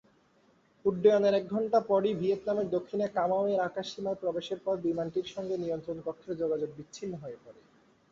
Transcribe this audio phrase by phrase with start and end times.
[0.85, 6.69] উড্ডয়নের এক ঘণ্টা পরই ভিয়েতনামের দক্ষিণে কামাউ-এর আকাশসীমায় প্রবেশের পর বিমানটির সঙ্গে নিয়ন্ত্রণ কক্ষের যোগাযোগ
[6.77, 7.61] বিচ্ছিন্ন হয়ে পড়ে।